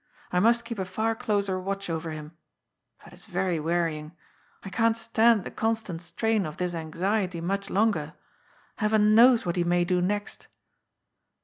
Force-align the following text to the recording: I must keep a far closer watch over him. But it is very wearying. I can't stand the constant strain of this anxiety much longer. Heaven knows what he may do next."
I 0.31 0.39
must 0.39 0.65
keep 0.65 0.79
a 0.79 0.85
far 0.85 1.13
closer 1.15 1.59
watch 1.59 1.87
over 1.87 2.09
him. 2.09 2.35
But 3.03 3.13
it 3.13 3.13
is 3.17 3.27
very 3.27 3.59
wearying. 3.59 4.13
I 4.63 4.69
can't 4.71 4.97
stand 4.97 5.43
the 5.43 5.51
constant 5.51 6.01
strain 6.01 6.47
of 6.47 6.57
this 6.57 6.73
anxiety 6.73 7.39
much 7.39 7.69
longer. 7.69 8.15
Heaven 8.77 9.13
knows 9.13 9.45
what 9.45 9.57
he 9.57 9.63
may 9.63 9.85
do 9.85 10.01
next." 10.01 10.47